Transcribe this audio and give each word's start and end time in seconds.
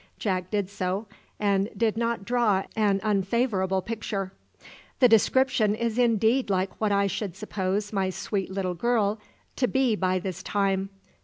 Jack 0.17 0.49
did 0.49 0.67
so, 0.67 1.05
and 1.39 1.69
did 1.77 1.95
not 1.95 2.25
draw 2.25 2.63
an 2.75 2.99
unfavourable 3.03 3.83
picture. 3.83 4.33
"The 4.99 5.07
description 5.07 5.75
is 5.75 5.99
indeed 5.99 6.49
like 6.49 6.71
what 6.81 6.91
I 6.91 7.05
should 7.05 7.35
suppose 7.35 7.93
my 7.93 8.09
sweet 8.09 8.49
little 8.49 8.73
girl 8.73 9.19
to 9.57 9.67
be 9.67 9.95
by 9.95 10.17
this 10.17 10.41
time. 10.41 10.89